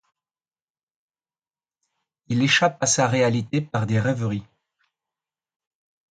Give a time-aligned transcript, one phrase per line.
[2.25, 4.47] Il échappe à sa réalité par des rêveries.